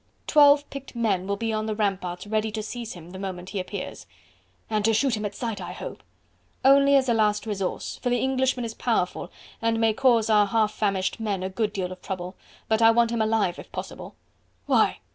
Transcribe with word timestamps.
"Twelve 0.25 0.67
picked 0.71 0.95
men 0.95 1.27
will 1.27 1.35
be 1.37 1.53
on 1.53 1.67
the 1.67 1.75
ramparts 1.75 2.25
ready 2.25 2.49
to 2.53 2.63
seize 2.63 2.93
him 2.93 3.11
the 3.11 3.19
moment 3.19 3.51
he 3.51 3.59
appears." 3.59 4.07
"And 4.67 4.83
to 4.85 4.95
shoot 4.95 5.15
him 5.15 5.25
at 5.25 5.35
sight, 5.35 5.61
I 5.61 5.73
hope." 5.73 6.01
"Only 6.65 6.95
as 6.95 7.07
a 7.07 7.13
last 7.13 7.45
resource, 7.45 7.97
for 8.01 8.09
the 8.09 8.17
Englishman 8.17 8.65
is 8.65 8.73
powerful 8.73 9.31
and 9.61 9.79
may 9.79 9.93
cause 9.93 10.27
our 10.27 10.47
half 10.47 10.71
famished 10.73 11.19
men 11.19 11.43
a 11.43 11.49
good 11.51 11.71
deal 11.71 11.91
of 11.91 12.01
trouble. 12.01 12.33
But 12.67 12.81
I 12.81 12.89
want 12.89 13.11
him 13.11 13.21
alive, 13.21 13.59
if 13.59 13.71
possible..." 13.71 14.15
"Why? 14.65 15.01